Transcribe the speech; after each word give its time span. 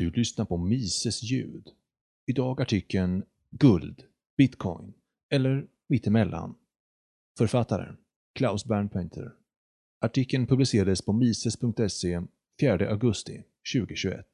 Du 0.00 0.10
lyssnar 0.10 0.44
på 0.44 0.56
Mises 0.56 1.22
ljud. 1.22 1.68
Idag 2.26 2.60
artikeln 2.60 3.24
Guld, 3.50 4.02
Bitcoin 4.36 4.94
eller 5.30 5.66
mittemellan. 5.88 6.54
Författaren 7.38 7.96
Klaus 8.34 8.64
Bernpainter. 8.64 9.32
Artikeln 10.00 10.46
publicerades 10.46 11.02
på 11.02 11.12
mises.se 11.12 12.22
4 12.60 12.90
augusti 12.90 13.42
2021. 13.74 14.26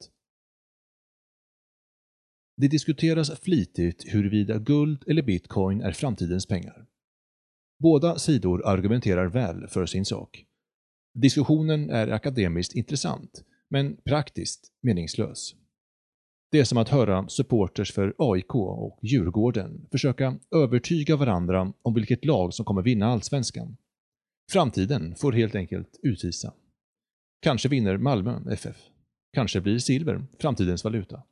Det 2.57 2.67
diskuteras 2.67 3.39
flitigt 3.39 4.13
huruvida 4.13 4.59
guld 4.59 5.03
eller 5.07 5.21
bitcoin 5.21 5.81
är 5.81 5.91
framtidens 5.91 6.45
pengar. 6.45 6.87
Båda 7.79 8.19
sidor 8.19 8.65
argumenterar 8.65 9.27
väl 9.27 9.67
för 9.67 9.85
sin 9.85 10.05
sak. 10.05 10.45
Diskussionen 11.13 11.89
är 11.89 12.07
akademiskt 12.07 12.75
intressant, 12.75 13.43
men 13.69 13.97
praktiskt 14.05 14.71
meningslös. 14.81 15.55
Det 16.51 16.59
är 16.59 16.63
som 16.63 16.77
att 16.77 16.89
höra 16.89 17.27
supporters 17.27 17.91
för 17.91 18.15
AIK 18.17 18.55
och 18.55 18.99
Djurgården 19.01 19.87
försöka 19.91 20.39
övertyga 20.55 21.15
varandra 21.15 21.73
om 21.81 21.93
vilket 21.93 22.25
lag 22.25 22.53
som 22.53 22.65
kommer 22.65 22.81
vinna 22.81 23.07
allsvenskan. 23.07 23.77
Framtiden 24.51 25.15
får 25.15 25.31
helt 25.31 25.55
enkelt 25.55 25.99
utvisa. 26.03 26.53
Kanske 27.41 27.69
vinner 27.69 27.97
Malmö 27.97 28.39
FF. 28.51 28.77
Kanske 29.33 29.61
blir 29.61 29.79
silver 29.79 30.25
framtidens 30.39 30.83
valuta. 30.83 31.23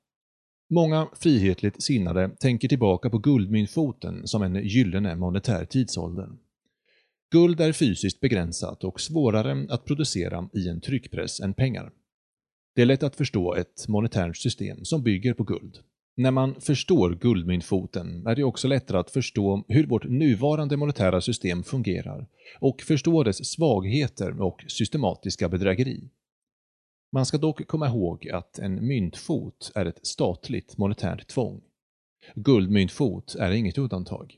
Många 0.69 1.07
frihetligt 1.13 1.83
sinnade 1.83 2.29
tänker 2.39 2.67
tillbaka 2.67 3.09
på 3.09 3.17
guldmyntfoten 3.17 4.27
som 4.27 4.43
en 4.43 4.55
gyllene 4.55 5.15
monetär 5.15 5.65
tidsålder. 5.65 6.29
Guld 7.31 7.61
är 7.61 7.71
fysiskt 7.71 8.19
begränsat 8.19 8.83
och 8.83 9.01
svårare 9.01 9.67
att 9.69 9.85
producera 9.85 10.49
i 10.53 10.69
en 10.69 10.81
tryckpress 10.81 11.39
än 11.39 11.53
pengar. 11.53 11.91
Det 12.75 12.81
är 12.81 12.85
lätt 12.85 13.03
att 13.03 13.15
förstå 13.15 13.55
ett 13.55 13.87
monetärt 13.87 14.37
system 14.37 14.85
som 14.85 15.03
bygger 15.03 15.33
på 15.33 15.43
guld. 15.43 15.77
När 16.17 16.31
man 16.31 16.61
förstår 16.61 17.15
guldmyntfoten 17.15 18.27
är 18.27 18.35
det 18.35 18.43
också 18.43 18.67
lättare 18.67 18.97
att 18.97 19.11
förstå 19.11 19.63
hur 19.67 19.87
vårt 19.87 20.03
nuvarande 20.09 20.77
monetära 20.77 21.21
system 21.21 21.63
fungerar 21.63 22.27
och 22.59 22.81
förstå 22.81 23.23
dess 23.23 23.45
svagheter 23.51 24.41
och 24.41 24.65
systematiska 24.67 25.49
bedrägeri. 25.49 26.09
Man 27.11 27.25
ska 27.25 27.37
dock 27.37 27.67
komma 27.67 27.87
ihåg 27.87 28.29
att 28.29 28.59
en 28.59 28.87
myntfot 28.87 29.71
är 29.75 29.85
ett 29.85 30.07
statligt 30.07 30.77
monetärt 30.77 31.27
tvång. 31.27 31.61
Guldmyntfot 32.35 33.35
är 33.35 33.51
inget 33.51 33.77
undantag. 33.77 34.35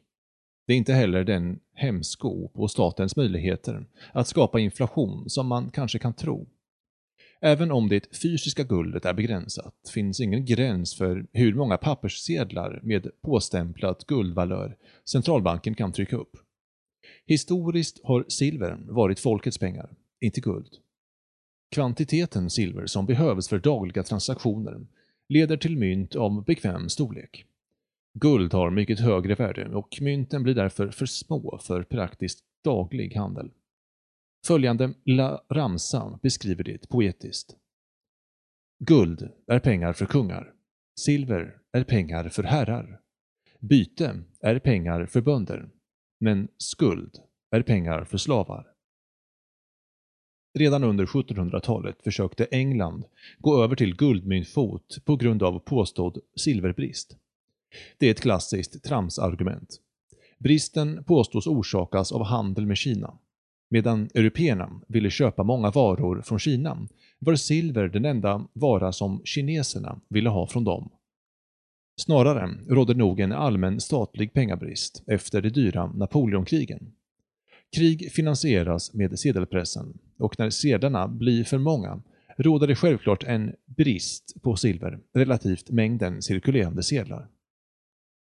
Det 0.67 0.73
är 0.73 0.77
inte 0.77 0.93
heller 0.93 1.23
den 1.23 1.59
hämsko 1.73 2.47
på 2.47 2.67
statens 2.67 3.15
möjligheter 3.15 3.85
att 4.13 4.27
skapa 4.27 4.59
inflation 4.59 5.29
som 5.29 5.47
man 5.47 5.69
kanske 5.69 5.99
kan 5.99 6.13
tro. 6.13 6.47
Även 7.41 7.71
om 7.71 7.89
det 7.89 8.15
fysiska 8.21 8.63
guldet 8.63 9.05
är 9.05 9.13
begränsat 9.13 9.73
finns 9.93 10.19
ingen 10.19 10.45
gräns 10.45 10.95
för 10.95 11.25
hur 11.33 11.53
många 11.53 11.77
papperssedlar 11.77 12.79
med 12.83 13.07
påstämplat 13.21 14.07
guldvalör 14.07 14.77
centralbanken 15.05 15.75
kan 15.75 15.91
trycka 15.91 16.15
upp. 16.15 16.37
Historiskt 17.25 18.01
har 18.03 18.25
silver 18.27 18.77
varit 18.87 19.19
folkets 19.19 19.57
pengar, 19.57 19.89
inte 20.21 20.41
guld. 20.41 20.69
Kvantiteten 21.71 22.49
silver 22.49 22.85
som 22.85 23.05
behövs 23.05 23.47
för 23.47 23.59
dagliga 23.59 24.03
transaktioner 24.03 24.87
leder 25.29 25.57
till 25.57 25.77
mynt 25.77 26.15
av 26.15 26.45
bekväm 26.45 26.89
storlek. 26.89 27.45
Guld 28.13 28.53
har 28.53 28.69
mycket 28.69 28.99
högre 28.99 29.35
värde 29.35 29.75
och 29.75 29.97
mynten 30.01 30.43
blir 30.43 30.53
därför 30.53 30.89
för 30.89 31.05
små 31.05 31.59
för 31.63 31.83
praktiskt 31.83 32.39
daglig 32.63 33.15
handel. 33.15 33.51
Följande 34.47 34.93
lilla 35.05 35.41
ramsa 35.49 36.19
beskriver 36.21 36.63
det 36.63 36.89
poetiskt. 36.89 37.55
Guld 38.79 39.29
är 39.47 39.59
pengar 39.59 39.93
för 39.93 40.05
kungar. 40.05 40.53
Silver 40.99 41.57
är 41.71 41.83
pengar 41.83 42.29
för 42.29 42.43
herrar. 42.43 43.01
Byte 43.59 44.23
är 44.41 44.59
pengar 44.59 45.05
för 45.05 45.21
bönder. 45.21 45.69
Men 46.19 46.47
skuld 46.57 47.15
är 47.51 47.61
pengar 47.61 48.03
för 48.03 48.17
slavar. 48.17 48.67
Redan 50.59 50.83
under 50.83 51.05
1700-talet 51.05 52.03
försökte 52.03 52.45
England 52.45 53.05
gå 53.37 53.63
över 53.63 53.75
till 53.75 53.95
guldmyntfot 53.95 55.05
på 55.05 55.15
grund 55.15 55.43
av 55.43 55.59
påstådd 55.59 56.17
silverbrist. 56.35 57.17
Det 57.97 58.07
är 58.07 58.11
ett 58.11 58.21
klassiskt 58.21 58.83
tramsargument. 58.83 59.81
Bristen 60.37 61.03
påstås 61.03 61.47
orsakas 61.47 62.11
av 62.11 62.23
handel 62.23 62.65
med 62.65 62.77
Kina. 62.77 63.17
Medan 63.69 64.09
européerna 64.13 64.81
ville 64.87 65.09
köpa 65.09 65.43
många 65.43 65.71
varor 65.71 66.21
från 66.21 66.39
Kina 66.39 66.87
var 67.19 67.35
silver 67.35 67.87
den 67.87 68.05
enda 68.05 68.47
vara 68.53 68.91
som 68.91 69.21
kineserna 69.25 69.99
ville 70.09 70.29
ha 70.29 70.47
från 70.47 70.63
dem. 70.63 70.89
Snarare 72.01 72.49
rådde 72.67 72.93
nog 72.93 73.19
en 73.19 73.31
allmän 73.31 73.79
statlig 73.79 74.33
pengabrist 74.33 75.03
efter 75.07 75.41
de 75.41 75.49
dyra 75.49 75.91
Napoleonkrigen. 75.95 76.91
Krig 77.75 78.11
finansieras 78.11 78.93
med 78.93 79.19
sedelpressen 79.19 79.97
och 80.17 80.39
när 80.39 80.49
sedlarna 80.49 81.07
blir 81.07 81.43
för 81.43 81.57
många 81.57 82.01
råder 82.37 82.67
det 82.67 82.75
självklart 82.75 83.23
en 83.23 83.55
brist 83.65 84.41
på 84.41 84.55
silver 84.55 84.99
relativt 85.13 85.69
mängden 85.69 86.21
cirkulerande 86.21 86.83
sedlar. 86.83 87.27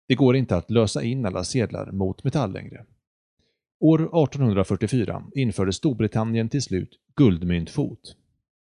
Det 0.08 0.14
går 0.14 0.36
inte 0.36 0.56
att 0.56 0.70
lösa 0.70 1.02
in 1.02 1.26
alla 1.26 1.44
sedlar 1.44 1.92
mot 1.92 2.24
metall 2.24 2.52
längre. 2.52 2.84
År 3.82 4.00
1844 4.02 5.24
införde 5.34 5.72
Storbritannien 5.72 6.48
till 6.48 6.62
slut 6.62 6.98
guldmyntfot. 7.16 8.16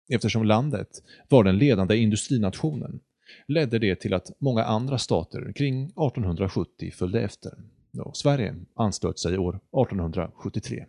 Eftersom 0.10 0.46
landet 0.46 0.88
var 1.30 1.44
den 1.44 1.58
ledande 1.58 1.98
industrinationen 1.98 3.00
ledde 3.48 3.80
det 3.80 3.96
till 3.96 4.14
att 4.14 4.32
många 4.40 4.64
andra 4.64 4.98
stater 4.98 5.54
kring 5.56 5.84
1870 5.86 6.92
följde 6.92 7.22
efter. 7.22 7.54
Och 8.00 8.18
Sverige 8.18 8.56
anslöt 8.76 9.20
sig 9.20 9.38
år 9.38 9.56
1873. 9.56 10.86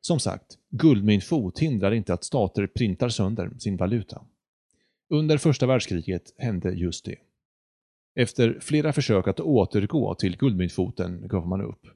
Som 0.00 0.20
sagt, 0.20 0.58
guldmyntfot 0.70 1.58
hindrar 1.58 1.92
inte 1.92 2.14
att 2.14 2.24
stater 2.24 2.66
printar 2.66 3.08
sönder 3.08 3.50
sin 3.58 3.76
valuta. 3.76 4.22
Under 5.10 5.38
första 5.38 5.66
världskriget 5.66 6.34
hände 6.36 6.70
just 6.70 7.04
det. 7.04 7.16
Efter 8.14 8.58
flera 8.60 8.92
försök 8.92 9.28
att 9.28 9.40
återgå 9.40 10.14
till 10.14 10.36
guldmyntfoten 10.36 11.28
gav 11.28 11.48
man 11.48 11.60
upp. 11.60 11.86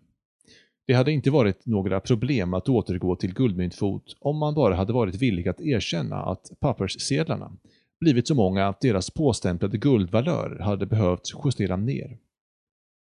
Det 0.87 0.95
hade 0.95 1.13
inte 1.13 1.31
varit 1.31 1.67
några 1.67 2.01
problem 2.01 2.55
att 2.55 2.69
återgå 2.69 3.17
till 3.17 3.35
guldmyntfot 3.35 4.17
om 4.19 4.39
man 4.39 4.55
bara 4.55 4.75
hade 4.75 4.93
varit 4.93 5.15
villig 5.15 5.49
att 5.49 5.61
erkänna 5.61 6.17
att 6.17 6.53
papperssedlarna 6.61 7.53
blivit 8.01 8.29
så 8.29 8.35
många 8.35 8.67
att 8.67 8.81
deras 8.81 9.11
påstämplade 9.11 9.79
guldvalör 9.79 10.59
hade 10.61 10.87
behövt 10.87 11.33
justera 11.45 11.77
ner. 11.77 12.19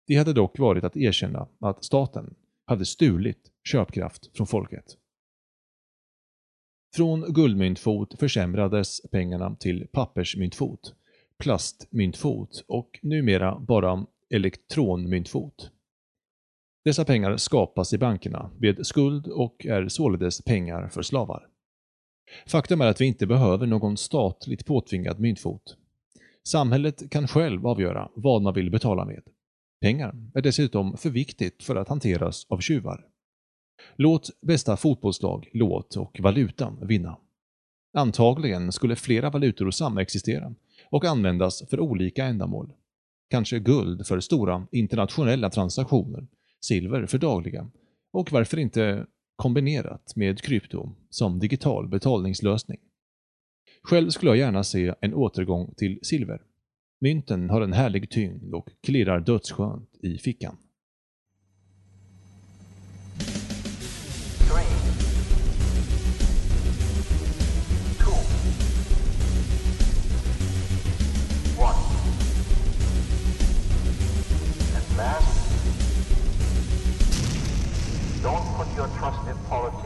Det 0.07 0.15
hade 0.15 0.33
dock 0.33 0.59
varit 0.59 0.83
att 0.83 0.97
erkänna 0.97 1.47
att 1.59 1.83
staten 1.83 2.35
hade 2.65 2.85
stulit 2.85 3.51
köpkraft 3.63 4.37
från 4.37 4.47
folket. 4.47 4.97
Från 6.95 7.33
guldmyntfot 7.33 8.19
försämrades 8.19 9.01
pengarna 9.11 9.55
till 9.55 9.87
pappersmyntfot, 9.91 10.95
plastmyntfot 11.37 12.63
och 12.67 12.99
numera 13.01 13.59
bara 13.59 14.05
elektronmyntfot. 14.29 15.71
Dessa 16.83 17.05
pengar 17.05 17.37
skapas 17.37 17.93
i 17.93 17.97
bankerna 17.97 18.49
med 18.59 18.85
skuld 18.85 19.27
och 19.27 19.65
är 19.65 19.87
således 19.87 20.41
pengar 20.41 20.87
för 20.87 21.01
slavar. 21.01 21.47
Faktum 22.47 22.81
är 22.81 22.85
att 22.85 23.01
vi 23.01 23.05
inte 23.05 23.27
behöver 23.27 23.67
någon 23.67 23.97
statligt 23.97 24.65
påtvingad 24.65 25.19
myntfot. 25.19 25.77
Samhället 26.43 27.09
kan 27.09 27.27
själv 27.27 27.67
avgöra 27.67 28.09
vad 28.15 28.41
man 28.41 28.53
vill 28.53 28.71
betala 28.71 29.05
med. 29.05 29.23
Pengar 29.81 30.15
är 30.33 30.41
dessutom 30.41 30.97
för 30.97 31.09
viktigt 31.09 31.63
för 31.63 31.75
att 31.75 31.89
hanteras 31.89 32.45
av 32.49 32.59
tjuvar. 32.59 33.05
Låt 33.95 34.29
bästa 34.41 34.77
fotbollslag, 34.77 35.49
låt 35.53 35.95
och 35.95 36.19
valutan 36.19 36.87
vinna. 36.87 37.17
Antagligen 37.93 38.71
skulle 38.71 38.95
flera 38.95 39.29
valutor 39.29 39.71
samexistera 39.71 40.53
och 40.89 41.05
användas 41.05 41.69
för 41.69 41.79
olika 41.79 42.25
ändamål. 42.25 42.73
Kanske 43.29 43.59
guld 43.59 44.07
för 44.07 44.19
stora 44.19 44.67
internationella 44.71 45.49
transaktioner 45.49 46.27
silver 46.61 47.05
för 47.05 47.17
dagliga 47.17 47.69
och 48.13 48.31
varför 48.31 48.57
inte 48.57 49.05
kombinerat 49.35 50.15
med 50.15 50.41
krypto 50.41 50.89
som 51.09 51.39
digital 51.39 51.87
betalningslösning. 51.87 52.79
Själv 53.83 54.09
skulle 54.09 54.31
jag 54.31 54.37
gärna 54.37 54.63
se 54.63 54.93
en 55.01 55.13
återgång 55.13 55.73
till 55.77 55.99
silver. 56.01 56.41
Mynten 56.99 57.49
har 57.49 57.61
en 57.61 57.73
härlig 57.73 58.09
tyngd 58.09 58.53
och 58.53 58.69
klirrar 58.83 59.19
dödsskönt 59.19 59.89
i 60.03 60.17
fickan. 60.17 60.57
Three, 64.47 64.65
two, 67.97 68.11
one. 74.97 75.40
your 78.81 78.89
trusted 78.97 79.35
politician. 79.47 79.80